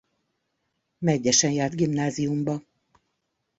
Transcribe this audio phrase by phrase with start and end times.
[0.97, 2.61] Medgyesen járt gimnáziumba.